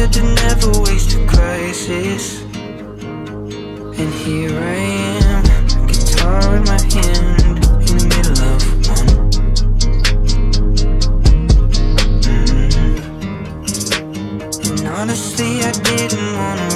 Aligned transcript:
said 0.00 0.12
to 0.14 0.22
never 0.22 0.70
waste 0.80 1.14
a 1.14 1.26
crisis. 1.26 2.40
And 4.00 4.10
here 4.24 4.58
I 4.58 4.76
am, 5.26 5.44
guitar 5.86 6.56
in 6.56 6.64
my 6.64 6.80
hand, 6.94 7.58
in 7.86 7.94
the 7.98 8.06
middle 8.12 8.40
of 8.50 8.60
one. 8.88 9.10
Mm. 12.24 12.80
And 14.70 14.82
honestly, 14.88 15.50
I 15.60 15.70
didn't 15.72 16.30
wanna. 16.34 16.69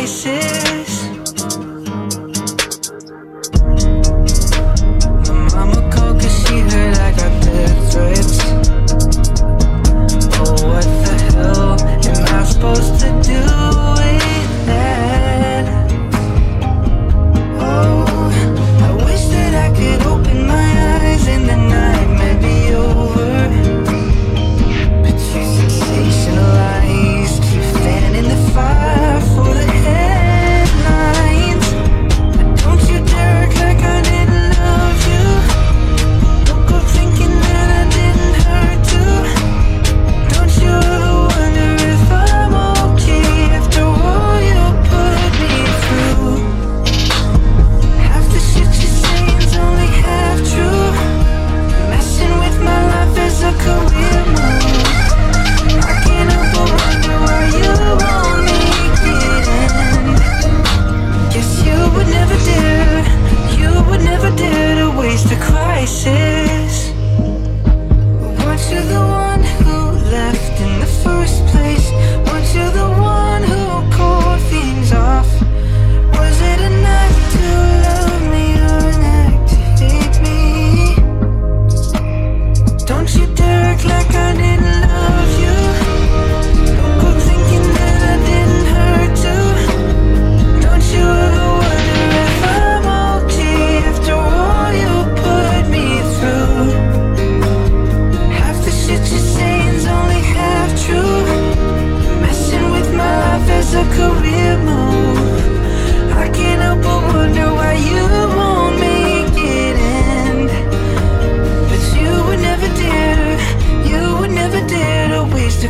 voices. 0.00 0.39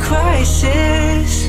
crisis. 0.00 1.45